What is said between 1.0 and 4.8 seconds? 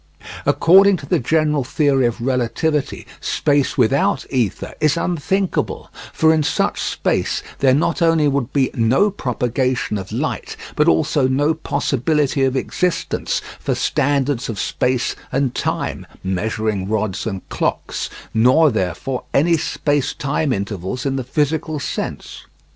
the general theory of relativity space without ether